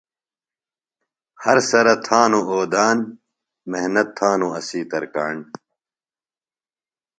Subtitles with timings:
[1.43, 2.97] ہر سرہ تھانوۡ اودان،
[3.69, 5.35] محۡنت تھانوۡ اسی ترکاݨ